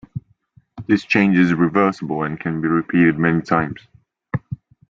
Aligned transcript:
This 0.87 1.05
change 1.05 1.37
is 1.37 1.53
reversible 1.53 2.23
and 2.23 2.39
can 2.39 2.59
be 2.59 2.67
repeated 2.67 3.19
many 3.19 3.43
times. 3.43 3.85